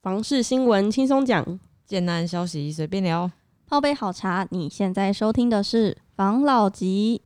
[0.00, 3.28] 房事新闻轻松讲，简单消息随便聊。
[3.66, 7.20] 泡杯好茶，你现在收听的是房老吉。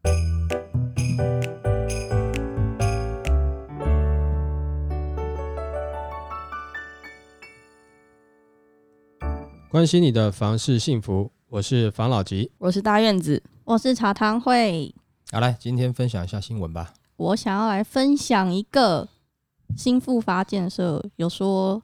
[9.68, 12.50] 关心你的房事幸福，我是房老吉。
[12.56, 14.94] 我是大院子，我是茶汤会，
[15.30, 16.94] 好，来今天分享一下新闻吧。
[17.16, 19.06] 我想要来分享一个
[19.76, 21.82] 新复发建设有说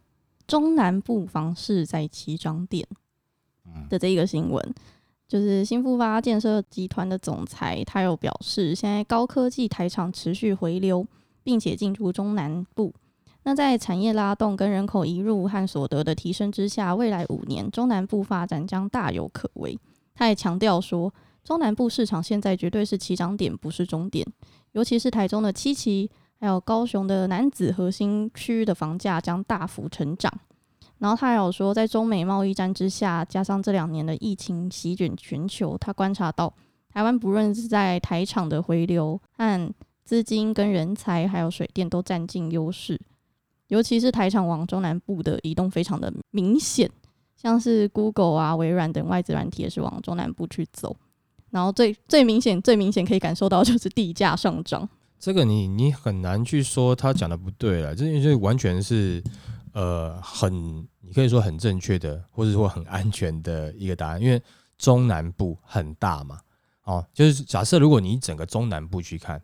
[0.49, 2.85] 中南部房市在起涨点
[3.89, 4.75] 的这一个新闻，
[5.29, 11.07] 就是新复发建设集团的总裁他有表示，现在高科技台厂持续回流，
[11.45, 12.93] 并且进驻中南部。
[13.45, 19.79] 那在产业拉动跟人口移入和所得的提升之下，未来五年中南部发展将大有可为。
[20.15, 21.13] 他也强调说，
[21.45, 24.27] 中南部市场现在绝对是起涨点，不是终点。
[24.73, 30.33] 尤其是台中的七期，还有高雄的南子核心区域的房价将大幅成长。
[30.99, 36.53] 然后他还有说，在中美贸易战之下，加上这两年的疫情席卷全球，他观察到
[36.93, 43.01] 台湾不论是在台厂的回流和资金跟人才，还有水电都占尽优势。
[43.69, 46.91] 尤其是台厂往中南部的移动非常的明显，
[47.37, 50.97] 像是 Google 啊、微软等外资软体也是往中南部去走。
[51.51, 54.89] 然后最最明显、最明显可以感受到就是地价上涨。
[55.19, 59.23] 这个你你很难去说他讲的不对了，这这完全是
[59.73, 64.41] 呃很你可以说很正确的，或者说很安全的一个答案，因为
[64.77, 66.41] 中南部很大嘛，
[66.85, 69.43] 哦，就是假设如果你整个中南部去看，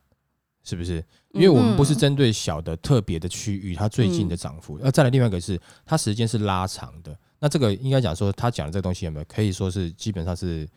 [0.62, 1.04] 是不是？
[1.32, 10.68] 因为我们不是针对小的特别的区域，它最近的涨幅，呃，再来另外一个是它时间是拉长的，那这个应该讲说他讲的这个东西有没有可以说是基本上是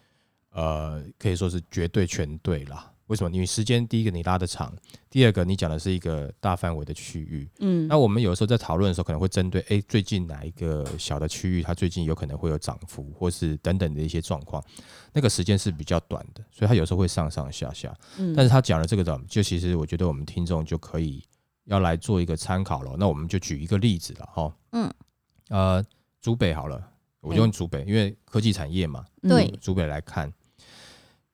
[0.52, 2.92] 呃可以说是绝对全对啦。
[3.08, 3.30] 为什么？
[3.32, 4.74] 因为时间第一个你拉的长，
[5.10, 7.50] 第二个你讲的是一个大范围的区域。
[7.60, 14.64] 嗯，那我们有时候在讨论的时候，可能会针对哎最近哪一个小的区域，它最近有可能会有涨幅，或是等等的一些状况，
[15.14, 17.96] 那个时间是比较短的，所以它有时候会上上下下。
[18.18, 21.24] 嗯，但是他讲了这个的，就其实我觉得我们听众就可以
[21.66, 22.96] 要来做一个参考了。
[23.00, 24.54] 那我们就举一个例子了哈。
[24.74, 24.94] 嗯，
[25.48, 25.86] 呃，
[26.22, 26.86] 竹北好了，
[27.22, 29.06] 我就用竹北，因为科技产业嘛。
[29.22, 30.32] 对，竹北来看。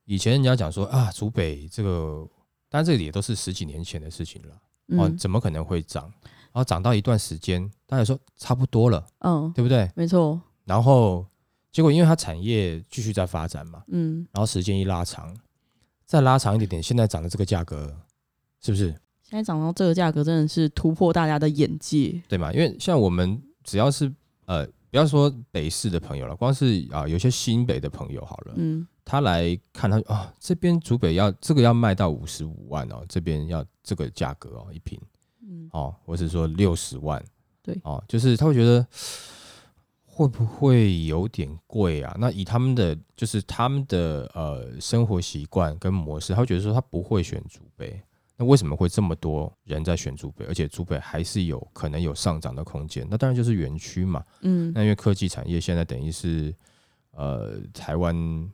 [0.04, 2.26] 以前人家讲说啊，竹北这个，
[2.68, 6.04] 当然这里也都是十几年前的事情了，哦，怎么可能会涨？
[6.52, 9.90] 然后涨到一段时间，大家说差不多了，嗯，对不对？
[9.96, 10.40] 没错。
[10.64, 11.26] 然后
[11.72, 15.36] 结果因为它产业继续在发展嘛，嗯，然后时间一拉长，
[16.06, 17.94] 再拉长一点点，现在涨的这个价格
[18.60, 18.94] 是不是？
[19.22, 22.52] 现在涨到这个价格真的是突破大家的眼界，对吗？
[22.52, 24.12] 因为像我们只要是
[24.44, 28.86] 呃，不要说北市的朋友了，光是啊，有些新北的朋友好了，嗯。
[29.04, 34.96] 他来看，他啊，这边竹北要这个要卖到五十五万哦，这边要这个价格哦，一瓶，
[35.42, 37.20] 嗯，哦，或是说六十万，
[37.60, 38.86] 对，哦，就是他会觉得
[40.06, 42.16] 会不会有点贵啊？
[42.20, 48.00] 那以他们的就是他们的呃生活习惯跟模式，他会觉得说他不会选竹北。
[48.36, 50.44] 那为什么会这么多人在选竹北？
[50.46, 53.06] 而且竹北还是有可能有上涨的空间？
[53.10, 56.54] 那当然就是园区嘛，嗯，那因为科技产业现在等于是
[57.12, 58.50] 呃台湾。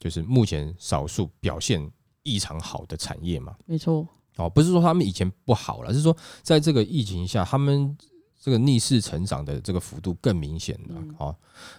[0.00, 1.84] 就是目前少数表现
[2.22, 4.06] 异常好的产业嘛，没错。
[4.36, 7.98] 哦，不是说他们以前不好了，是说在这个疫情下，他们
[8.40, 11.02] 这个逆势成长的这个幅度更明显了。
[11.18, 11.36] 哦，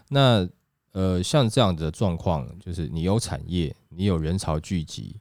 [0.10, 0.46] 那
[0.92, 5.16] 呃，像这样的状况，就是你有产业，你有人潮聚集，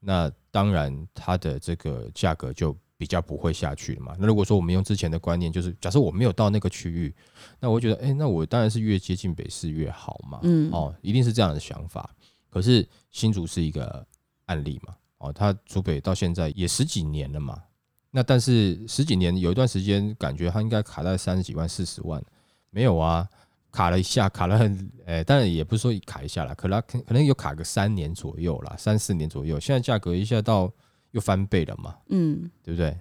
[0.00, 4.16] 那当然它的这个价格就比较不会下去了嘛。
[4.18, 7.14] 那如果说我们用之前的观念，就是假设我没有到那个区域，
[7.60, 10.40] 那我觉得，哎，那我当然是越接近北市越好嘛。
[10.42, 12.08] 嗯，哦，一定是这样的想法。
[12.48, 14.06] 可是新竹是一个
[14.46, 14.94] 案例嘛？
[15.18, 17.62] 哦，它竹北到现在也十几年了嘛。
[18.10, 22.22] 那但是十几年有一段时间，感觉它应该卡在三十几万、四十万，
[22.70, 23.28] 没有啊，
[23.76, 29.60] 卡了一下，卡了很，诶，当然也不是说卡一下了，可能可可能有卡个三年左右啦，三四年左右。
[29.60, 30.72] 现在价格一下到
[31.10, 32.96] 又翻倍了嘛，嗯，对不对？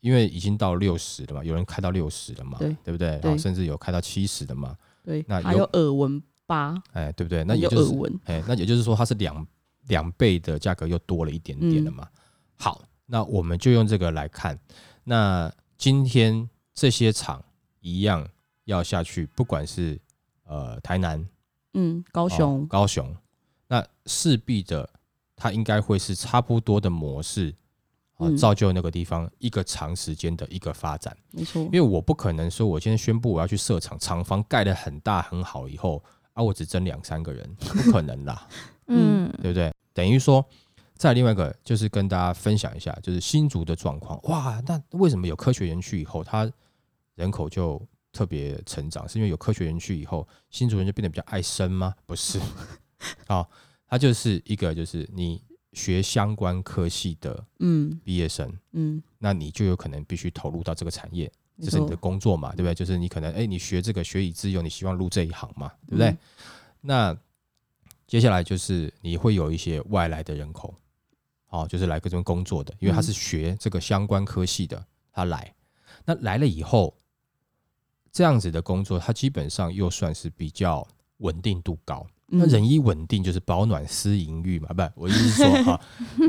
[0.00, 3.20] 因为已经到六十了嘛，有人开到六十了嘛，对对不对？
[3.22, 6.22] 然后甚至有开到七十的嘛，对，那还有耳闻。
[6.48, 7.42] 八哎，对不对？
[7.42, 7.92] 那也就是
[8.26, 9.44] 哎，那也就是说，它是两
[9.88, 12.06] 两倍的价格又多了一点点了嘛。
[12.54, 14.56] 好，那我们就用这个来看。
[15.02, 17.44] 那今天这些厂
[17.80, 18.24] 一样
[18.66, 20.00] 要下去，不管是
[20.46, 21.28] 呃台南，
[21.74, 23.14] 嗯，高雄，高雄，
[23.68, 24.88] 那势必的，
[25.36, 27.54] 它应该会是差不多的模式
[28.16, 31.16] 啊，造就那个地方一个长时间的一个发展。
[31.32, 36.02] 没错，因为我不可能说，我今天宣布我要去设厂，厂房盖的很大很好以后。
[36.32, 38.46] 啊，我只争两三个人，不可能啦，
[38.88, 39.72] 嗯，对不对？
[39.94, 40.44] 等于说，
[40.94, 44.20] 再另外一个就是跟大家分享一下，就是新竹的状况。
[44.24, 46.52] 哇，那为什么有科学园区以后，它
[47.14, 47.80] 人口就
[48.16, 49.06] 特别成长？
[49.06, 51.94] 是因为有科学园区以后，新竹人就变得比较爱生吗？
[52.06, 52.40] 不是，
[53.28, 53.46] 哦，
[53.86, 55.42] 他就是一个就是你
[55.74, 61.30] 学相关科系的嗯毕业生，嗯，那你就有可能必须投入到这个产业，
[61.60, 62.74] 这是你的工作嘛，对不对？
[62.74, 66.08] 就是你可能哎、你学这个学以致用，你希望入这一行嘛，对不对？
[66.08, 66.18] 嗯
[66.80, 67.16] 那
[68.06, 70.72] 接下来就是你会有一些外来的人口，
[71.46, 75.52] 好、就是来这边工作的，因为他是学这个相关科系的，他来，
[76.04, 76.96] 那来了以后，
[78.16, 80.86] 这样子的工作，他基本上又算是比较
[81.18, 82.06] 稳定度高。
[82.28, 85.80] 那嗯人一稳定就是保暖思淫欲嘛，不，我意思是说 哈，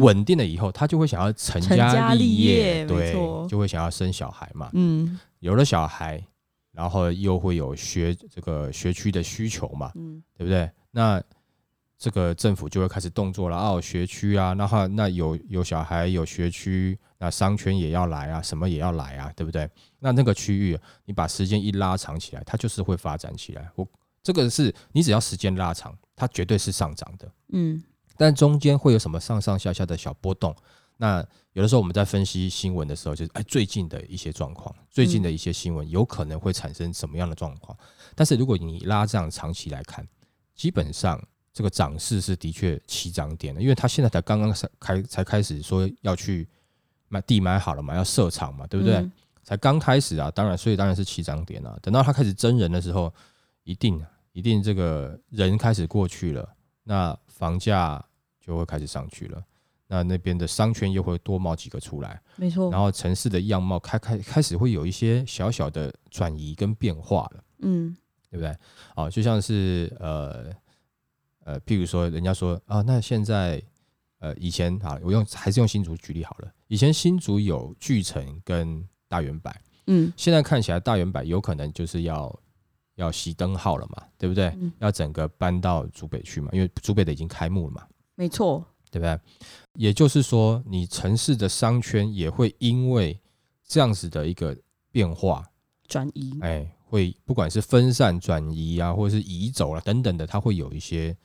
[0.02, 3.14] 稳定了以后，他就会想要成成家立立业对，
[3.48, 4.70] 就会想要生小孩嘛。
[4.74, 6.22] 嗯有了小孩，
[6.74, 10.70] 然后又会有学这个学区的需求嘛，嗯对不对？
[10.92, 11.24] 那
[11.98, 19.68] 这个政府就会开始动作了哦，学区啊，那哈那有有小孩有学区，那商圈也要来啊，什么也要来啊，对不对？
[20.00, 23.68] 那那个区域，你把时间一拉长起来，它就是会发展起来。
[23.76, 23.88] 我
[24.22, 27.32] 这个是你只要时间拉长，它绝对是上涨的。
[27.54, 27.82] 嗯
[28.16, 30.56] 但中间会有什么上上下下的小波动？
[30.98, 31.24] 那
[31.54, 37.78] 有的时候我们在分析新闻的时候，就是哎最近的一些状况，最近的一些新闻有可能会产生什么样的状况？
[38.16, 40.08] 但是如果你拉这样长期来看，
[40.56, 41.20] 基本上
[41.58, 46.48] 这个涨势是的确起涨点的，因为它现在才刚刚开才开始说要去
[47.08, 48.98] 买地买好了嘛，要设厂嘛，对不对？
[48.98, 49.12] 嗯
[49.44, 51.80] 才刚开始啊，当然，所以当然是起涨点啊。
[51.82, 53.12] 等到它开始真人的时候，
[53.64, 56.48] 一定啊一定这个人开始过去了，
[56.84, 58.06] 那房价
[58.42, 59.42] 就会开始上去了。
[59.88, 67.96] 那那边的商圈又会多冒几个出来，没错，然后城市的样貌开开开始会有一些小小的转移跟变化了，嗯
[68.30, 68.54] 对不对？
[68.96, 70.54] 啊，就像是呃
[71.48, 73.64] 呃，譬如说，人家说啊，那现在
[74.20, 76.52] 呃以前啊，我用还是用新竹举例好了。
[76.68, 79.50] 以前新竹有巨城跟大圆柏，
[79.86, 82.38] 嗯现在看起来大圆柏有可能就是要
[82.96, 84.48] 要熄灯号了嘛，对不对？
[84.60, 88.62] 嗯，要整个搬到竹北去嘛，因为竹北的已经开幕了嘛，没错，
[88.92, 89.18] 对不对？
[89.76, 93.18] 也就是说，你城市的商圈也会因为
[93.66, 94.54] 这样子的一个
[94.92, 95.46] 变化，
[95.88, 101.16] 转移，哎，会不管是分散转移啊，或者是移走了、等等的，它会有一些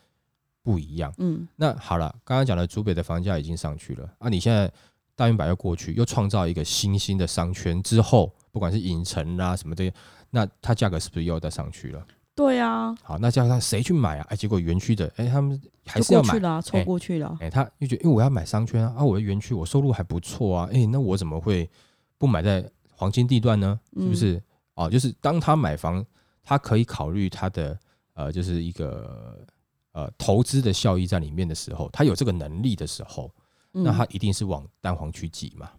[0.62, 1.12] 不一样。
[1.18, 4.70] 嗯那好了，刚刚讲的竹北的房价已经上去了啊，你现在
[5.14, 9.92] 大圆柏又过去，又创造一个新兴的商圈之后，不管是影城啦、什么的，
[10.30, 12.06] 那它价格是不是又要再上去了？
[12.34, 14.26] 对啊，好，那这样谁去买啊？
[14.30, 21.68] 哎，结果园区的哎，他们还是要买了啊，凑过去了啊，哎，他又觉得，因为我要买商圈啊，啊，我的园区我收入还不错啊，哎，那我怎么会
[22.16, 23.78] 不买在黄金地段呢？
[23.98, 24.42] 是不嗯是？
[24.74, 26.02] 哦，就是当他买房，
[26.42, 27.78] 他可以考虑他的
[28.14, 29.38] 呃，就是一个
[29.92, 33.32] 呃投资的效益在里面的时候，他有这个能力的时候，
[33.74, 35.70] 嗯那他一定是往蛋黄去挤嘛，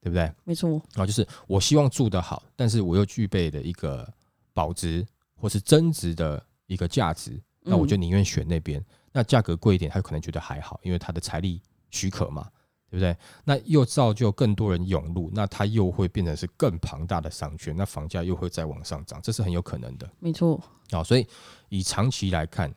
[0.00, 0.32] 对不对？
[0.44, 4.06] 没错，啊，就是我希望住得好，但是我又具备的一个
[4.52, 8.84] 保值或是增值的一个价值，那我就嗯宁愿选那边。
[9.12, 11.60] 那价格贵一点，他可能觉得还好，因为他的财力
[11.90, 12.48] 许可嘛，
[12.88, 13.14] 对不对？
[13.44, 20.10] 那又造就更多人涌入，那它又会变成是更庞大的商圈，那房价又会再往上涨，这是很有可能的。
[20.18, 20.58] 没错，
[20.92, 21.26] 啊、所以
[21.68, 22.74] 以长期来看，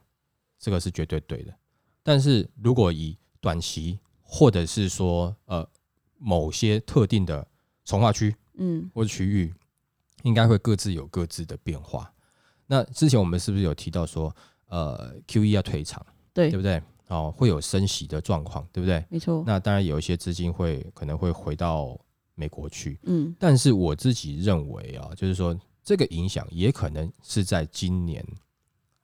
[0.60, 1.54] 这个是绝对对的。
[2.04, 5.68] 但是如果以短期，或者是说呃
[6.18, 7.48] 某些特定的
[7.84, 9.54] 从化区嗯或者区域，
[10.24, 12.12] 应该会各自有各自的变化。
[12.68, 14.36] 那之前我们是不是有提到说，
[14.68, 16.82] 呃，Q E 要退场，对对不对？
[17.08, 19.06] 哦，会有升息的状况，对不对？
[19.10, 21.96] 没错，那当然有一些资金会可能会回到
[22.34, 28.26] 美国去，嗯但是我自己认为啊，就是说这个影响也可能是在今年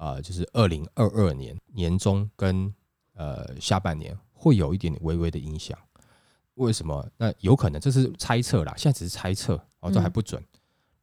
[0.01, 2.73] 啊、就是二零二二年年中跟
[3.13, 5.77] 呃下半年会有一点点微微的影响。
[6.55, 7.07] 为什么？
[7.17, 10.43] 那有可能这是猜测啦，现在只是猜测哦，这还嗯不准。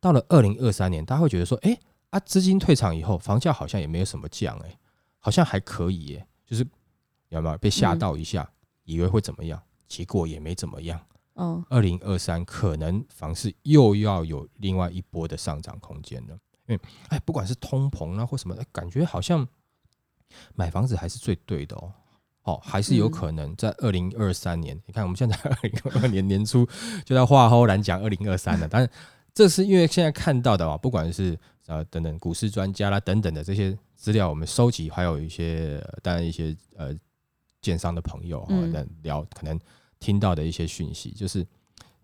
[0.00, 1.78] 到了二零二三年，大家会觉得说，哎、
[2.10, 4.76] 啊，资金退场以后，房价好像也没有什么降，哎，
[5.20, 6.66] 好像还可以耶，就是
[7.28, 8.50] 有没有被吓嗯到一下，
[8.82, 11.00] 以为会怎么样，结果也没怎么样。
[11.36, 16.36] 嗯二零二三可能房市又要有另外一波的上涨空间了。
[16.68, 19.46] 因为哎，不管是通膨啊或什么，哎感觉好像
[20.54, 21.92] 买房子还是最对的哦。
[22.44, 23.10] 哦，还是有嗯。
[23.10, 26.66] 可能在二零二三年，你看我们现在二零二二年年初
[27.04, 28.90] 就在话后来讲二零二三了，但是
[29.34, 36.96] 这是因为现在看到的啊，不管是呃等等股市专家啦等等的这些资料，我们收集，还有一些呃当然一些呃
[37.60, 38.72] 建商的朋友啊嗯。
[38.72, 39.58] 在聊，可能
[40.00, 41.46] 听到的一些讯息，就是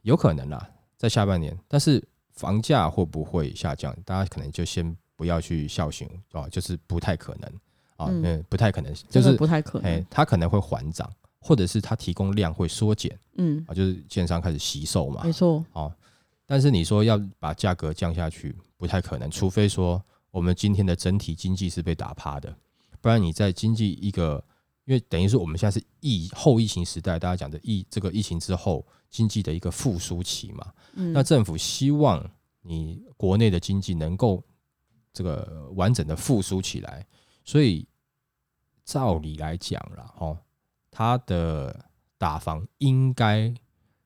[0.02, 0.68] 有可能啦，
[0.98, 3.96] 在下半年，但是房价会不会下降？
[4.04, 7.48] 大家可能就先不要去笑醒哦，就是不太可能
[7.96, 11.10] 啊，嗯嗯，不太可能，就是不太可哎能，，它可能会缓涨，
[11.40, 15.92] 或者是它提供量会缩减嗯，啊，就是券商开始惜售嘛没，错，哦。
[16.46, 20.00] 但是你说要把价格降下去，不不太可能，除非说
[20.30, 22.54] 我们今天的整体经济是被打趴的，
[23.00, 24.44] 不然你在经济一个，
[24.84, 32.28] 因为等于是我们现在是疫后疫情时代，大家讲的疫这个疫情之后经济的一个复苏期嘛，嗯那政府希望
[32.62, 34.42] 你国内的经济能够
[35.12, 37.06] 这个完整的复苏起来，
[37.44, 37.86] 所以
[38.84, 40.36] 照理来讲啦，哦，
[40.90, 43.54] 它的打房应该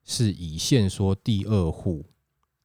[0.04, 2.04] 是以限缩第二户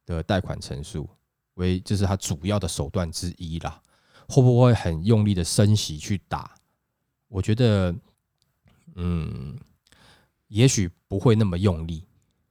[0.04, 1.08] 的贷款成数
[1.54, 3.80] 为，这是它主要的手段之一啦。
[4.28, 6.54] 会不会很用力的升息去打？
[7.28, 7.94] 我觉得，
[8.96, 9.58] 嗯，
[10.48, 12.04] 也许不会那么用力，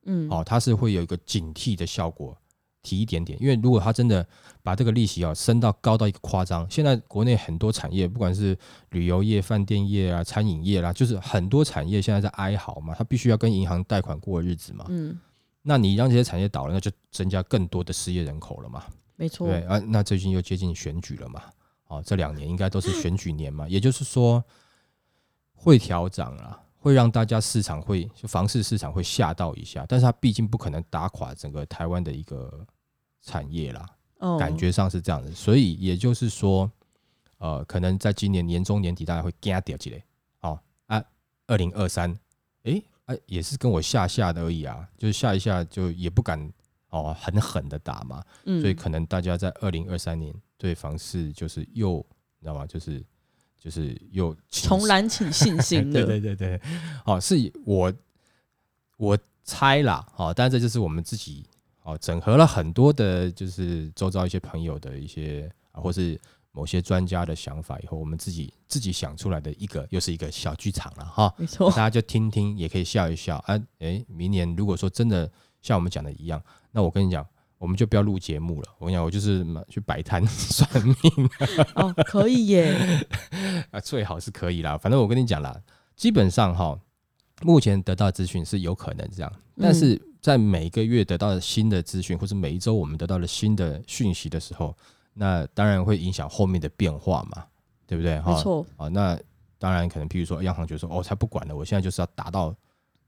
[0.05, 2.38] 嗯，哦，它是会有一个警惕的效果，
[2.81, 3.41] 提一点点。
[3.41, 4.25] 因为如果它真的
[4.62, 8.57] 把这个利息啊升到高到一个夸张，现在国内很多产业，不管是
[8.89, 14.86] 旅游业、饭店业啊、餐饮业啦，就是很多产业现在在哀嚎嘛，它必须要跟银行贷款过日子嘛。
[14.89, 15.17] 嗯，
[15.62, 18.83] 那你让这些产业倒了，那就增加更多的失业人口了嘛。
[19.15, 21.43] 没错，对啊，那最近又接近选举了嘛，
[21.88, 24.43] 哦，这两年应该都是选举年嘛，也就是说
[25.53, 32.68] 会调涨啊，会让大家市场会就房市市场会吓到一下，但是它毕竟不可能打垮整个台湾的一个
[33.22, 33.86] 产业啦，
[34.20, 34.38] 哦。
[34.38, 36.70] 感觉上是这样子，所以也就是说，
[37.38, 40.04] 呃，可能在今年年中年底大家会加掉起来，
[40.42, 41.02] 哦啊，
[41.48, 42.13] 二零二三，
[42.63, 46.52] 诶，啊也是跟我吓吓的而已啊，就是吓一下就也不敢
[46.90, 52.06] 哦很狠的打嘛，嗯，所以可能大家在二零二三年对房市就是又
[52.40, 52.68] 你知道吗？
[52.68, 53.02] 就是
[53.63, 56.62] 就是又重燃起信心对的， 对对对，
[57.05, 57.93] 哦，是我
[58.98, 61.46] 我猜啦，哦，但这就是我们自己
[61.84, 66.20] 哦整合了很多的，就是周遭一些朋友的一些啊，或是
[66.51, 71.34] 某些专家的想法以后，我们自己自己想出来的一个又是一个小剧场了哈。
[71.38, 73.58] 没错大，家就听听，也可以笑一笑啊。
[73.79, 77.25] 诶，明年如果说真的像我们讲的一样，那我跟你讲，
[77.63, 78.67] 我们就不要录节目了。
[78.77, 81.29] 我跟你讲，我就是去摆摊 算命
[81.75, 82.75] 哦，可以耶，
[83.72, 84.77] 啊，最好是可以啦。
[84.77, 85.58] 反正我跟你讲啦，
[85.96, 86.77] 基本上哈，
[87.41, 94.75] 目前得到资讯是有可能这样，但嗯是在每个月得到的新的资讯，或是每一周我们得到了新的讯息的时候，
[95.13, 97.46] 那当然会影响后面的变化嘛，
[97.88, 98.20] 对不对？
[98.20, 99.17] 哈，没错，啊，那
[99.58, 102.53] 当然可能，譬如说央行就说哦，才不管了，我现在就是要达到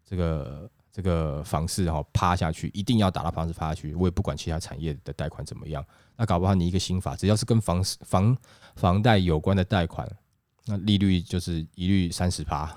[0.06, 5.86] 这个这个房市哈、趴下去，一定要打到房市趴下去，我也不管其他产业的贷款怎么样。
[6.16, 8.38] 那搞不好你一个新法，只要是跟房房
[8.78, 10.10] 房贷有关的贷款，
[10.64, 12.74] 那利率就是一律三十趴。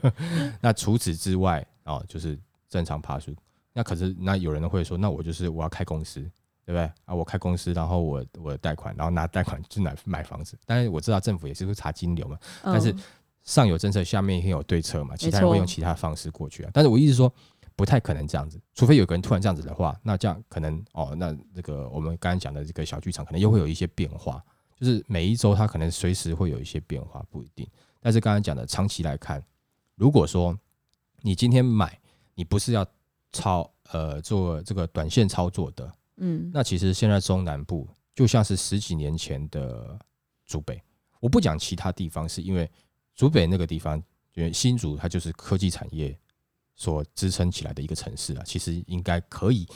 [0.60, 3.34] 那除此之外哦，就是正常趴数。
[3.72, 6.20] 那可是那有人会说，那我就是我要开公司，
[6.66, 7.14] 对不对啊？
[7.14, 10.54] 我开公司，然后我我贷款，然后拿贷款去买买房子。
[10.66, 12.98] 但是我知道政府也是会查金流嘛，但是嗯
[13.44, 16.70] 上有政策，下面也有对策嘛，其他人会用其他的方式过去啊。
[16.72, 17.30] 但是我意思说，
[17.76, 24.42] 不太可能这样子，除非有个人突然这样子的话，那这样可能哦，那这个我们刚刚讲的这个小剧场可能又会有一些变化，
[24.76, 27.66] 就是每一周它可能随时会有一些变化，不一定。
[28.00, 29.42] 但是刚刚讲的长期来看，
[29.96, 30.56] 如果说
[31.22, 31.98] 你今天买，
[32.34, 32.86] 你不是要
[33.32, 39.98] 操呃做这个短线操作的，嗯，那其实现在中南部就像是十几年前的
[40.46, 40.80] 竹北，
[41.18, 42.70] 我不讲其他地方，是因为
[43.16, 44.00] 竹北那个地方，
[44.34, 46.16] 因为新竹它就是科技产业
[46.76, 49.66] 所支撑起来的一个城市啊，其实应该可以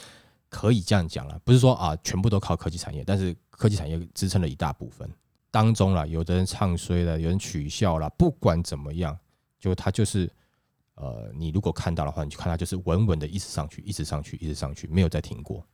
[0.48, 5.10] 可以这样讲了，不是说啊全部都靠科技产业，但是科技产业支撑了一大部分
[5.50, 9.18] 当中了，有的人唱衰了，有人取笑了，不管怎么样，
[9.58, 10.30] 就它就是。
[11.00, 15.64] 呃，你如果看到的话，你就看它就是稳稳的一直上去，一直上去，一直上去，没有再停过。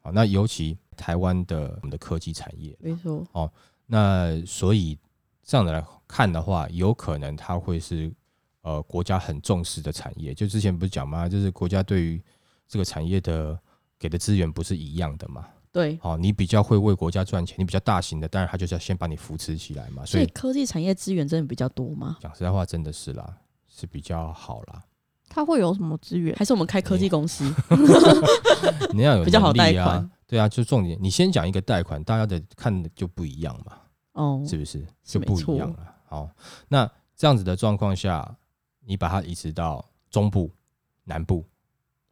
[0.00, 3.48] 好，那尤其台湾的我们的科技产业，没错，哦
[3.86, 4.98] 那所以
[5.44, 8.12] 这样的来看的话，有可能它会是
[8.62, 10.34] 呃国家很重视的产业。
[10.34, 11.28] 就之前不是讲吗？
[11.28, 12.22] 就是国家对于
[12.66, 13.58] 这个产业的
[13.98, 15.46] 给的资源不是一样的嘛。
[15.72, 20.04] 对，好，你比较会为国家赚钱，你比较大型的，当然他就是要先把你扶持起来嘛。
[20.04, 22.16] 所以所以科技产业资源真的比较多吗？
[22.20, 23.36] 讲实在话，真的是啦，
[23.68, 24.82] 是比较好啦。
[25.28, 26.34] 它会有什么资源？
[26.34, 27.44] 还是我们开科技公司？
[28.92, 33.76] 你要有比较好贷款，对啊，就重点，你先讲一个贷款，大家的看的就不一样嘛。
[34.14, 35.94] 哦，是不是是就不一样了？
[36.06, 36.28] 好，
[36.66, 38.36] 那这样子的状况下，
[38.90, 40.50] 你把它移植到中部、
[41.04, 41.44] 南部，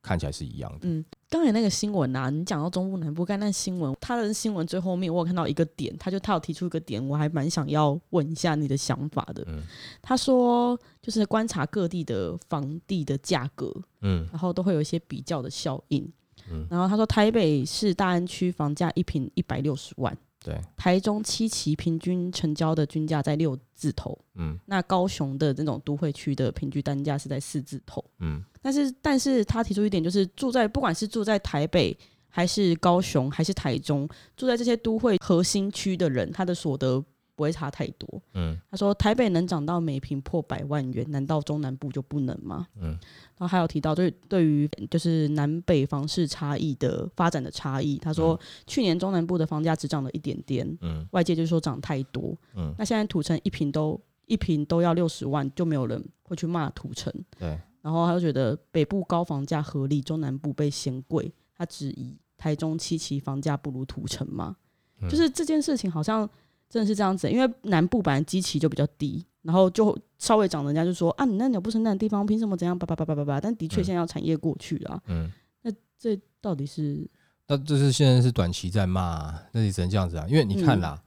[0.01, 0.79] 看起来是一样的。
[0.83, 9.45] 嗯，刚才那个新闻啊，你讲到中部南部，刚才那新闻，他的新闻最后面我有看到一个点，他就他有提出一个点，我还蛮想要问一下你的想法的。
[9.49, 9.61] 嗯
[10.01, 16.09] 他说，就是观察各地的房地的价格，嗯然后都会有一些比较的效应。
[16.49, 24.59] 嗯然后他说，台北市大安区房价一平一百六十万，对，台中七期平均成交的均价在六字头，嗯。
[24.67, 28.05] 那高雄的这种都会区的平均单价是在四字头。
[28.21, 28.43] 嗯。
[28.63, 31.97] 但是，但是他提出一点，就是住在不管是住在台北
[32.29, 37.05] 还是高雄，还是台中，住在这些都会核心区的人，他的所得
[37.39, 38.21] 不会差太多。
[38.35, 42.67] 嗯他说台北能涨到每平破百万元，难道中南部就不能吗？
[42.81, 42.99] 嗯
[43.37, 52.37] 然后还有提到对对于就是南北房市差异的发展的差异，他说、去年中南部的房价只涨了一点点，嗯外界就说涨太多。
[52.57, 57.13] 嗯，那现在土城一平都一平都要六十万，就没有人会去骂土城。
[57.39, 64.57] 对，然后他就觉得北部高房价合理，中南部被嫌贵，他质疑台中七期房价不如土城吗？
[65.01, 66.29] 嗯就是这件事情好像
[66.69, 73.41] 真的是这样子，因为南部本来基期就比较低，然后就稍微涨，人家就说啊，你那鸟不生蛋的地方凭什么怎样叭叭叭叭叭叭？
[73.41, 75.33] 但的确嗯现在要产业过去了，嗯。
[75.63, 77.09] 那这到底是
[77.47, 80.27] 那这是现在是短期在骂、啊，那你只能这样子啊。
[80.29, 81.03] 因为你看啦，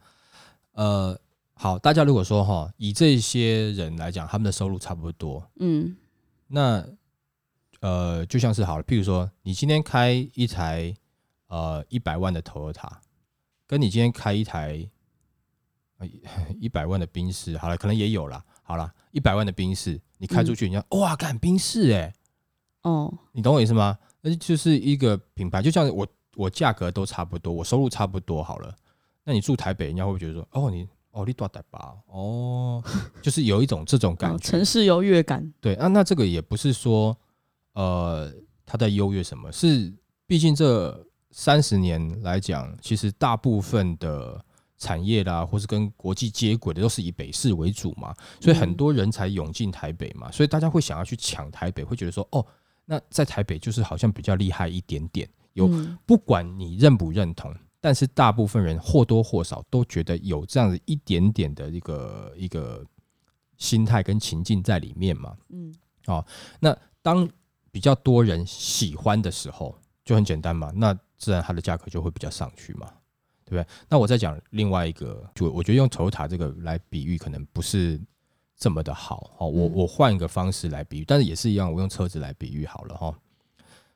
[0.72, 1.18] 呃，
[1.54, 5.96] 好，大家如果说哈，以这些人来讲，他们的收入差不多，嗯
[6.48, 6.84] 那
[7.80, 10.94] 呃，就像是好了，譬如说，你今天开一台
[11.48, 12.90] 呃一百万的 Toyota，
[13.66, 14.90] 跟你今天开一台呃
[16.60, 18.44] 一百万的宾士，好了，可能也有啦。
[18.62, 22.14] 好了，一百万的宾士，你开出去，人家哇，干宾士哎，
[22.82, 23.98] 哦你懂我意思吗？
[24.20, 26.06] 那就是一个品牌，就像我
[26.36, 28.74] 我价格都差不多，我收入差不多好了。
[29.24, 31.94] 那你住台北，人家会不会觉得说，哦，你哦你多大吧？
[32.06, 32.82] 哦，
[33.20, 34.50] 就是有一种这种感哦觉。
[34.50, 37.16] 城市优越感，对啊，那这个也不是说
[37.74, 38.32] 呃
[38.64, 39.92] 他在优越什么，是
[40.26, 44.42] 毕竟这三十年来讲，其实大部分的
[44.82, 52.44] 产业啦，或是跟国际接轨的都是以北市为主嘛，所以很嗯多人才涌进台北嘛，所以大家会想要去抢台北，会觉得说哦，
[52.84, 55.96] 那在台北就是好像比较厉害一点点，有嗯。
[56.04, 62.84] 不管你认不认同，但是大部分人或多或少都觉得有这样子一点点的一个一个
[63.58, 65.36] 心态跟情境在里面嘛。
[65.50, 65.72] 嗯。
[67.00, 67.28] 当
[67.70, 69.74] 比较多人喜欢的时候，
[70.04, 72.92] 就很简单嘛，那自然它的价格就会比较上去嘛，
[73.44, 73.66] 对不对？
[73.88, 78.00] 那我再讲另外一个，就我觉得用 Toyota 这个来比喻，可能不是
[78.56, 79.30] 这么的好。
[79.38, 83.14] 哦，我嗯我换一个方式来比喻，但是也是一样，我用车子来比喻好了哈。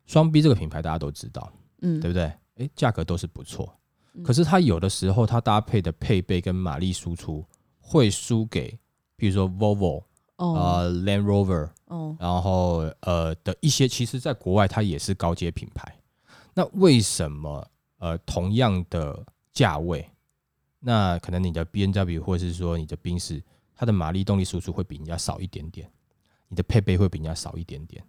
[0.07, 2.33] 双 B 这个品牌大家都知道，嗯对不对？
[2.57, 3.73] 诶，价格都是不错，
[4.15, 7.45] 嗯可是它有的时候它搭配的配备跟马力输出
[7.79, 8.79] 会输给，
[9.17, 10.03] 比如说 Volvo
[10.37, 15.95] 哦呃 Land Rover，哦然后呃的一些，其实在国外它也是高阶品牌。
[16.55, 17.67] 那为什么
[17.99, 19.23] 呃同样的
[19.57, 20.07] 价位，
[20.81, 23.43] 那可能你的 B N W 或者是说你的宾士，
[23.75, 25.91] 它的马力动力输出会比人家少一点点，
[26.49, 28.05] 你的配备会比人家少一点点。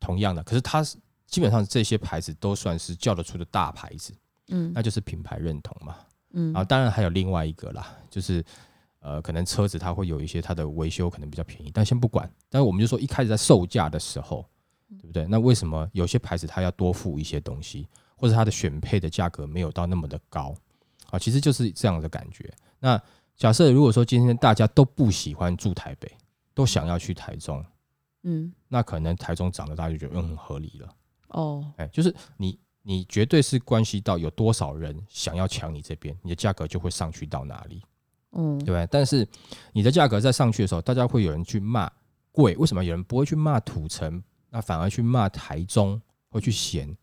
[0.00, 4.12] 同样的，可是它是基本上这些牌子都算是叫得出的大牌子，
[4.48, 5.96] 嗯那就是品牌认同嘛。
[6.32, 8.44] 嗯啊，当然还有另外一个啦，就是
[8.98, 12.28] 呃，可能车子它会有一些它的维修可能比较便宜，但先不管。
[12.48, 14.44] 但是我们就说一开始在售价的时候，
[14.98, 15.26] 对不对？
[15.26, 20.54] 那为什么有些牌子它要多付一些东西，或者它的选配的价格没有到那么的高？
[21.10, 22.52] 啊，其实就是这样的感觉。
[22.78, 23.00] 那
[23.36, 26.10] 假设如果说今天大家都不喜欢住台北，
[26.54, 27.64] 都想要去台中，
[28.22, 30.88] 嗯那可能台中涨的大家就觉得嗯很合理了。
[31.28, 37.82] 哦哎，就是你你绝对是关系到有多少人想要抢你这边，你的价格就会上去到哪里。
[38.36, 38.86] 嗯对不对？
[38.90, 39.26] 但是
[39.72, 41.88] 你的价格在上去的时候，大家会有人去骂
[42.32, 46.96] 贵，为什么有人不会去骂土城，那反而去骂台中，会去嫌？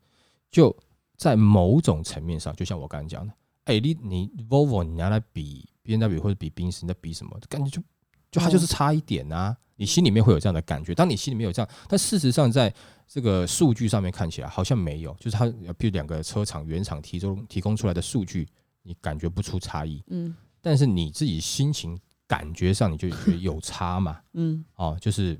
[0.50, 0.76] 就
[1.16, 3.32] 在某种层面上，就像我刚才讲的，
[3.64, 7.38] 哎、你你 Volvo 你拿来比 B N W 或者比宾士，你在比什么？
[7.48, 7.82] 感觉就
[8.30, 10.94] 就它就是差一点啊，你心里面会有这样的感觉。
[10.94, 12.72] 当你心里面有这样，但事实上在
[13.06, 15.46] 这个数据上面看起来好像没有，就是它
[15.76, 18.48] 比如两个车厂原厂提供提供出来的数据，
[18.82, 20.02] 你感觉不出差异。
[20.08, 25.38] 嗯但是你自己心情感觉上你就觉得有差嘛，嗯哦，就是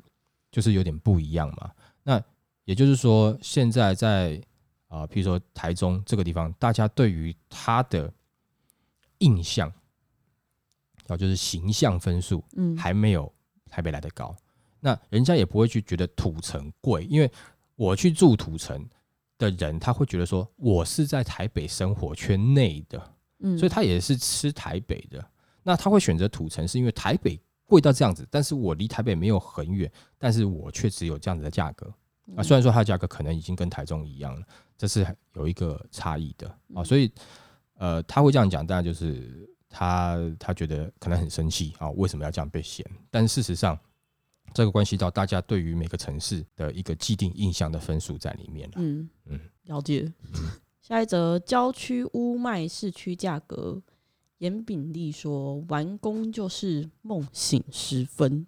[0.51, 1.71] 就是有点不一样嘛。
[2.03, 2.21] 那
[2.65, 4.43] 也就是说，现在在
[4.93, 8.13] 啊、呃譬如说台中这个地方，大家对于它的
[9.19, 9.73] 印象，
[11.07, 13.33] 啊，就是形象分数嗯还没有
[13.71, 14.37] 台北来的高。
[14.81, 17.31] 那人家也不会去觉得土城贵，因为
[17.77, 18.87] 我去住土城
[19.39, 25.25] 的人，他会觉得说我是在台北生活圈内的，嗯，所以他也是吃台北的。
[25.63, 31.87] 那他会选择土城，是因为台北贵到这样子，但是我离台北没有很远，但是我却只有这样子的价格
[32.37, 32.43] 啊。
[32.43, 34.45] 虽然说它的价格可能已经跟台中一样了，
[34.83, 36.83] 这是有一个差异的啊。
[36.83, 37.09] 所以
[37.75, 42.85] 呃，他会这样讲，当然就是他他觉得可能很生气啊，为什么要这样被嫌？
[43.09, 43.79] 但事实上，
[44.53, 48.75] 这个关系到大家对于每个城市的一个既定印象的分数在里面了。
[48.79, 50.13] 嗯嗯了解。
[50.81, 53.81] 下一则，郊区屋卖市区价格，
[54.39, 58.45] 严炳立说完工就是梦醒时分，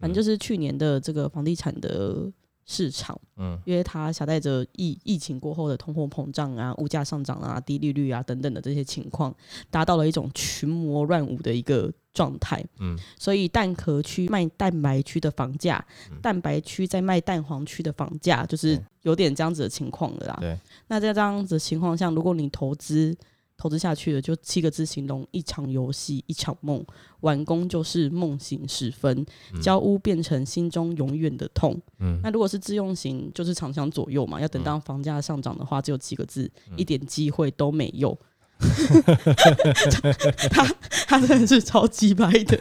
[0.00, 2.32] 反正就是去年的这个房地产的
[2.68, 3.58] 市场，嗯。
[3.64, 9.34] 因为它携带着疫疫情过后的通货膨胀啊、物价上涨啊、低利率啊等等的这些情况，
[9.70, 12.64] 达到了一种群魔乱舞的一个状态。
[12.78, 12.96] 嗯。
[13.18, 16.20] 所以蛋壳区卖蛋白区的房价，嗯。
[16.20, 20.36] 蛋白区在卖蛋黄区的房价，就是有点这样子的情况了啦。
[20.38, 20.56] 对，
[20.88, 23.16] 那在这样子的情况下，如果你投资
[23.58, 26.82] 投资下去了，就七个字形容：一场游戏，一场梦，
[27.20, 31.78] 完工就是梦醒时分，嗯交屋变成心中永远的痛。
[31.98, 38.16] 嗯那如果是自用型，就是长相左右嘛，要等到房价上涨的话，只有七个字，一点机会都没有。
[40.50, 40.66] 他
[41.06, 42.56] 他真的是超级白的，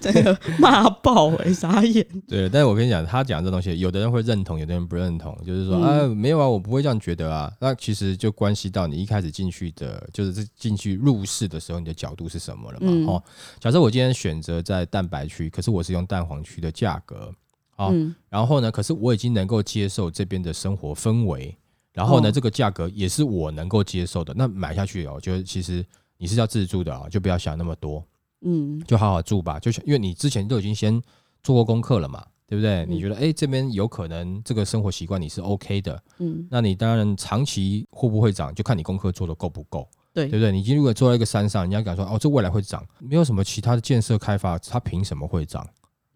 [0.00, 2.06] 真的骂爆哎、傻眼。
[2.28, 7.52] 对，但是我跟你讲，他讲这东西，有的人会认同，有的人不认同，就是说、嗯啊，没有啊，我不会这样觉得啊。
[7.60, 12.86] 那其实就关系到你一开始进去的，就是进去入市的时候，你的角度是什么了嘛？
[12.90, 13.22] 嗯哦，
[13.58, 17.32] 假设我今天选择在蛋白区，可是我是用蛋黄区的价格，
[17.76, 21.56] 好嗯然后呢，可是我已经能够接受这边的生活氛围，
[21.94, 25.82] 然后呢，哦这个价格也是我能够接受的，那买下去哦，我觉得其实
[26.18, 28.04] 你是要自住的啊、就不要想那么多。
[28.46, 31.00] 嗯就好好住吧，就因为你之前都已经先
[31.42, 32.84] 做过功课了嘛，对不对？
[32.84, 40.52] 嗯你觉得哎、诶这边有可能这个生活习惯你是 OK 的，嗯，那你当然长期会不会涨，就看你功课做的够不够，对对不对？
[40.52, 45.66] 你如果坐在一个山上，人家敢说哦，这未来会涨，没有什么其他的建设开发，它凭什么会涨？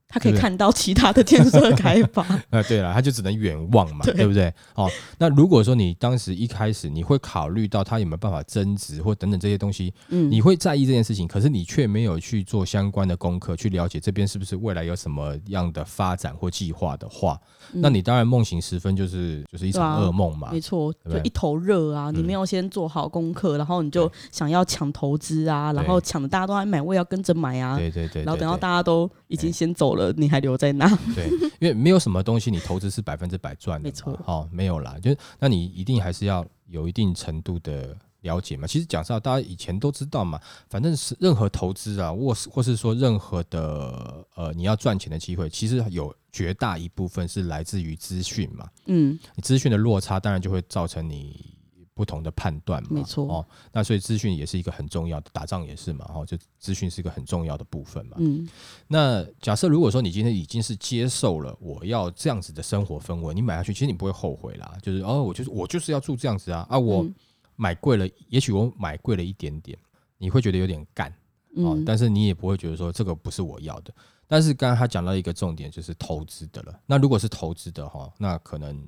[0.09, 2.23] 他可以看到其他的建设开发。
[2.51, 4.53] 啊，对了，他就只能远望嘛，对对不对？
[4.75, 17.39] 哦，那如果说你当时一开始你会考虑到他有没有办法增值或等等这些东西，嗯，你会在意这件事情，可是你却没有去做相关的功课，去了解这边是不是未来有什么样的发展或计划的话，
[17.73, 20.61] 嗯那你当然梦醒时分就是就是一场噩梦嘛没。
[20.61, 22.11] 错，对对就一头热啊！
[22.11, 27.79] 你嗯没有先做好功课，然后你就想要抢投资啊，然后抢的大家都在买，我也要跟着买啊。
[27.79, 30.89] 对对对，然后等到大家都已经先走了，你还留在那。
[31.15, 31.29] 对，
[31.61, 38.67] 因为没有什么东西你投资是百分之百赚的嘛，没错哦，没有啦，就是那你一定还是要有一定程度的了解嘛。
[38.67, 48.69] 其实讲实话，大家以前都知道嘛，反正是任何投资啊，或是或是说任何的呃你要赚钱的机会，其实有绝大一部分是来自于资讯嘛。
[48.87, 51.55] 嗯，你资讯的落差，当然就会造成你
[51.99, 52.91] 不同的判断嘛。
[52.93, 56.09] 没错哦，那所以资讯也是一个很重要的，打仗也是嘛。
[56.15, 58.17] 哦，就资讯是一个很重要的部分嘛。
[58.21, 58.49] 嗯
[58.87, 64.79] 那假设如果说你今天已经是接受了我要这样子的生活氛围，你买下去，其实你不会后悔啦。
[64.81, 67.15] 就是哦，我就是我就是要住这样子啊啊，我嗯
[67.57, 69.77] 买贵了，也许我买贵了一点点，
[70.17, 71.11] 你会觉得有点干
[71.57, 73.93] 哦，嗯，但是你也不会觉得说这个不是我要的。
[74.31, 76.81] 但是刚刚他讲到一个重点，就是投资的了。
[76.85, 78.87] 那如果是投资的哈，那可能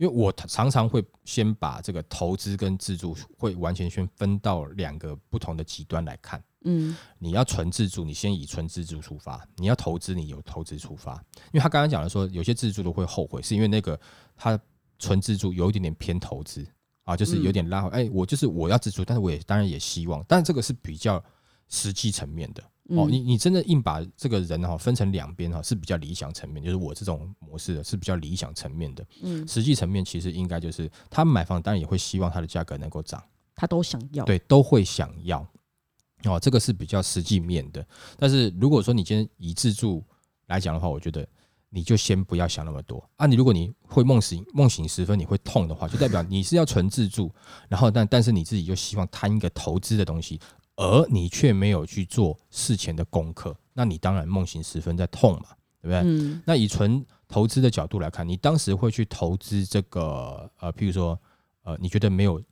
[0.00, 6.42] 因为我常常会先把这个投资跟自住会完全先分到两个不同的极端来看。
[6.64, 11.12] 嗯你要纯自住，你先以纯自住出发；你要投资，你有投资出发。
[11.52, 13.98] 因为他刚刚讲的说，有些自住都会后悔，是因为那个
[14.34, 14.58] 他
[14.98, 16.66] 纯自住有一点点偏投资
[17.04, 17.90] 啊，就是有点拉回。
[17.90, 21.22] 哎、我就是我要自住，但是我也当然也希望，但这个是比较
[21.68, 22.62] 实际层面的。
[22.90, 29.06] 哦，嗯你你真的硬把这个人哈分成两边哈，是比较理想层面，就是我这种模式的是比较理想层面的。
[29.22, 33.22] 嗯，实际层面其实应该就是他们买房当然也会希望它的价格能够涨。
[33.54, 34.24] 他都想要。
[34.24, 35.46] 对，都会想要。
[36.24, 37.86] 哦，这个是比较实际面的。
[38.18, 40.04] 但是如果说你今天以自住
[40.46, 41.26] 来讲的话，我觉得
[41.68, 43.26] 你就先不要想那么多啊。
[43.26, 47.30] 你如果你会梦醒梦醒时分你会痛的话，就代表你是要纯自住，
[47.68, 50.40] 然后但但是你自己就希望贪一个投资的东西，
[50.80, 55.48] 而你却没有去做事前的功课，那你当然梦醒时分在痛嘛，
[55.82, 56.00] 对不对？
[56.02, 61.20] 嗯那以纯投资的角度来看，你当时会去投资这个呃，譬如说
[61.64, 62.42] 呃，你觉得没有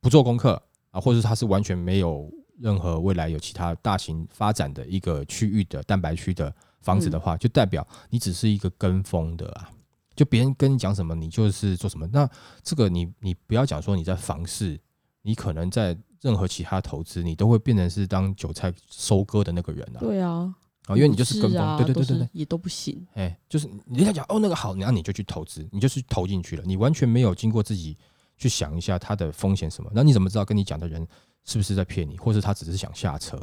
[0.00, 9.68] 不做功课啊，或者是它是完全没有任何未来有其他大型发展的一个区域的蛋白区的房子的话，就代表你只是一个跟风的啊。
[10.14, 12.06] 就别人跟你讲什么，你就是做什么。
[12.12, 12.30] 那
[12.62, 14.78] 这个你你不要讲说你在房市，
[15.22, 20.00] 你可能在任何其他投资，你都会变成是当韭菜收割的那个人啊。
[20.00, 20.52] 对啊，
[20.86, 23.06] 啊，因为你就是跟风，啊对对对对对，也都不行。
[23.12, 27.94] 哎，就是人家讲哦那个好，然后你就去投资，你就是投进去了，你完全没有经过自己
[28.38, 31.06] 去想一下它的风险什么，那你怎么知道跟你讲的人
[31.44, 33.38] 是不是在骗你，或是他只是想下车，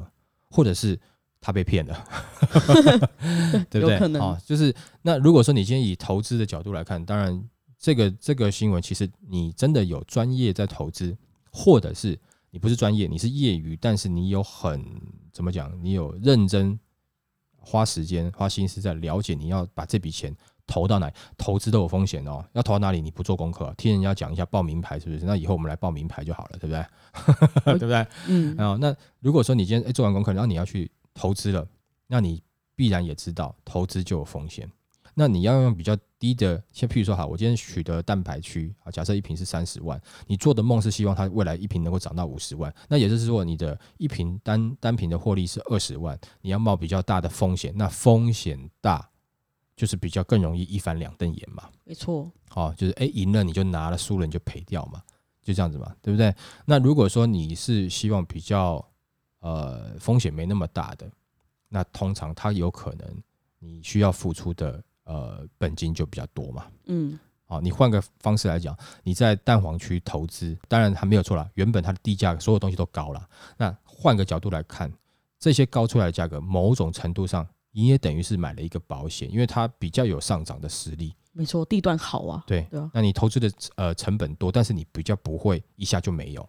[0.49, 0.99] 或者是
[1.39, 2.07] 他被骗了
[3.69, 3.93] 对不对？
[3.93, 7.43] 有可能哦，就是那如果说你今天以投资的角度来看，当然
[7.79, 11.15] 这个这个新闻其实你真的有专业在投资，
[11.51, 12.19] 或者是
[12.51, 14.85] 你不是专业，你是业余，但是你有很
[15.31, 16.77] 怎么讲，你有认真
[17.57, 20.35] 花时间花心思在了解你要把这笔钱
[20.67, 25.25] 投到哪里，投资都有风险哦，要投到哪里你不做功课，听人家讲一下报名牌是不是？
[25.25, 26.85] 那以后我们来报名牌就好了，对不对？
[27.77, 28.05] 对不对？
[28.27, 31.65] 嗯啊、那如果说你今天哎做完功课，然后你要去投资了，
[32.07, 32.41] 那你
[32.75, 34.69] 必然也知道投资就有风险。
[35.13, 49.09] 那你要用比较低的，像譬如说，好，我今天取得蛋白区啊，假设一瓶是三十万，你做的梦是希望它未来一瓶能够涨到五十万，那也就是说，你的一瓶单单瓶的获利是二十万，你要冒比较大的风险，那风险大
[49.75, 51.69] 就是比较更容易一翻两瞪眼嘛。
[51.83, 55.01] 没错，好，就是哎赢了你就拿了，输了你就赔掉嘛，
[55.41, 56.33] 就这样子嘛，对不对？
[56.65, 58.83] 那如果说你是希望比较
[59.39, 61.11] 呃风险没那么大的，
[61.67, 63.23] 那通常它有可能
[63.59, 66.67] 你需要付出的呃本金就比较多嘛。
[66.85, 73.29] 嗯，哦，你换个方式来讲，你在蛋黄区投资，当然还没有错啦，原本它的地价所有东西都高了。
[73.57, 74.91] 那换个角度来看，
[75.39, 81.13] 这些高出来的价格，某种程度上你也等于是买了一个保险，因为它比较有上涨的实力。
[81.33, 86.47] 没错，地段好啊，对，对啊，那你投资的呃成本多，但是你比较不会一下就没有。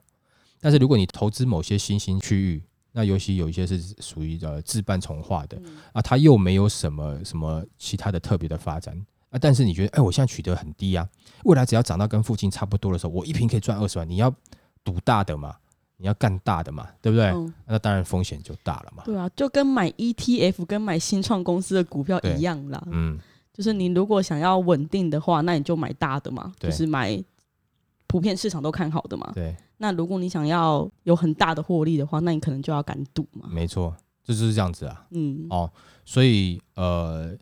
[0.61, 5.61] 但是如果你投资某些新兴区域，那尤其有一些是属于呃自办从化的
[5.93, 8.95] 啊，它又没有什么什么其他的特别的发展
[9.31, 11.09] 啊，但是你觉得哎，我现在取得很低啊，
[11.45, 14.33] 未来只要涨到跟附近差不多的时候，我一瓶可以赚二十万，你要
[14.85, 15.57] 赌大的嘛，
[15.97, 17.27] 你要干大的嘛，对不对？
[17.29, 19.03] 嗯那当然风险就大了嘛。
[19.07, 22.83] 对啊，就跟买 ETF 跟买新创公司的股票一样啦。
[22.91, 23.19] 嗯，
[23.55, 27.19] 就是你如果想要稳定的话，那你就买大的嘛，就是买
[28.07, 29.33] 普遍市场都看好的嘛。
[29.35, 33.49] 对，那如果你想要有很大的获利的话，那你可能就要敢赌嘛。
[33.51, 33.93] 没错，
[34.23, 35.05] 这就是这样子啊。
[35.11, 35.69] 嗯，哦，
[36.05, 37.37] 所以呃，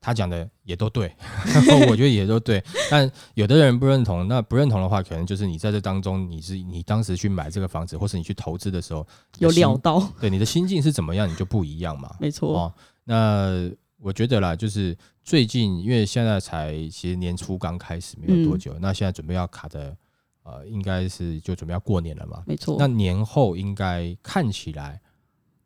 [0.00, 1.14] 他讲的也都对，
[1.88, 2.60] 我觉得也都对。
[2.90, 9.06] 但有的人不认同，那不认同的话，可能就是你在这当中，你是你当时去买这个房子，或是你去投资的时候，
[9.38, 12.12] 有料到，对你的心境是怎么样，你就不一样嘛。
[12.18, 12.52] 没错。
[12.58, 13.70] 哦，那
[14.00, 19.96] 我觉得啦，就是最近因为现在才其实年初刚开始没有多嗯久，那现在准备要卡的
[20.46, 22.40] 呃，应该是就准备要过年了嘛。
[22.46, 22.76] 没错。
[22.78, 25.00] 那年后应该看起来，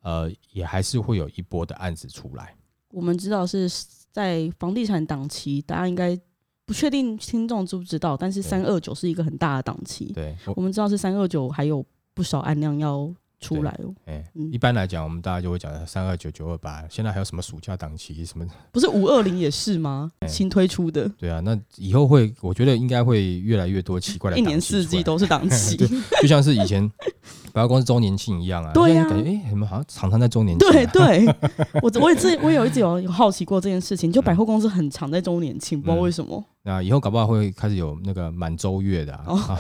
[0.01, 2.57] 呃，也还是会有一波的案子出来。
[2.91, 3.69] 我们知道是
[4.11, 6.19] 在房地产档期，大家应该
[6.65, 10.07] 不确定听众知不知道，但是三二九是一个很大的档期。
[10.15, 18.47] 对，我我们知道是三二九还有不少案量要出来哦，哎、嗯一般来讲，我们大家就会讲三二九九二八，现在还有什么暑假档期什么？
[18.71, 20.11] 不是五二零也是吗？
[20.21, 25.77] 哎新推出的，对啊，那以后会，我觉得应该会越来越多奇怪的一年四季都是档期。
[26.21, 26.89] 就像是以前
[27.53, 28.73] 百货公司周年庆一样啊。
[28.73, 30.73] 对啊哎，你们好像常常在周年庆、啊。
[30.73, 31.27] 对对，
[31.83, 36.45] 我我也自我有一直有有好奇过这件事情，就百货公司很常在周年庆，不知道为什么。
[36.63, 39.59] 那以后搞不好会开始有那个满周月的啊，哦啊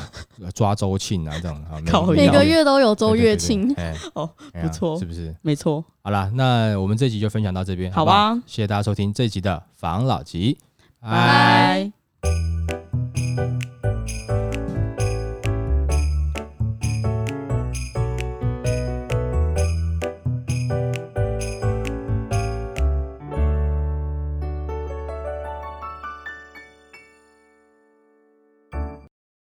[0.54, 1.80] 抓周庆啊这种啊，
[2.14, 3.72] 每个月都有周月庆。
[3.76, 4.28] 哎， 哦
[4.60, 5.34] 不错是不是？
[5.42, 10.58] 没错，好啦，那我们这集就分享到这边，好吧，谢谢大家收听这一集的防老集，
[11.00, 12.69] 拜拜。